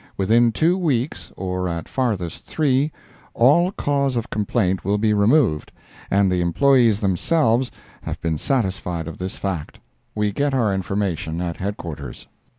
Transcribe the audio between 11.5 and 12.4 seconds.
headquarters.